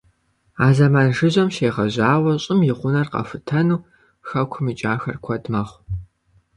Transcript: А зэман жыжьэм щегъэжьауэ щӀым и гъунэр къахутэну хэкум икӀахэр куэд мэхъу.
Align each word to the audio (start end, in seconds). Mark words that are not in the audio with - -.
А 0.65 0.67
зэман 0.75 1.09
жыжьэм 1.15 1.49
щегъэжьауэ 1.55 2.33
щӀым 2.43 2.59
и 2.69 2.73
гъунэр 2.77 3.07
къахутэну 3.11 3.85
хэкум 4.27 4.65
икӀахэр 4.71 5.17
куэд 5.23 5.43
мэхъу. 5.51 5.79